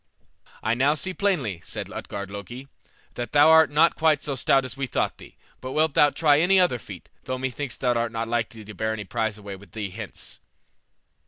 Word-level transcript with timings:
"I 0.63 0.73
now 0.73 0.95
see 0.95 1.13
plainly," 1.13 1.61
said 1.63 1.91
Utgard 1.91 2.31
Loki, 2.31 2.67
"that 3.13 3.33
thou 3.33 3.51
art 3.51 3.69
not 3.69 3.95
quite 3.95 4.23
so 4.23 4.33
stout 4.33 4.65
as 4.65 4.75
we 4.75 4.87
thought 4.87 5.19
thee: 5.19 5.37
but 5.59 5.73
wilt 5.73 5.93
thou 5.93 6.09
try 6.09 6.39
any 6.39 6.59
other 6.59 6.79
feat, 6.79 7.07
though 7.25 7.37
methinks 7.37 7.77
thou 7.77 7.93
art 7.93 8.11
not 8.11 8.27
likely 8.27 8.65
to 8.65 8.73
bear 8.73 8.93
any 8.93 9.05
prize 9.05 9.37
away 9.37 9.55
with 9.55 9.73
thee 9.73 9.91
hence." 9.91 10.39